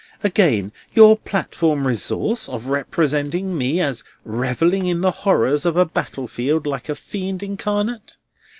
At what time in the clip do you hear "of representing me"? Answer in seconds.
2.49-3.79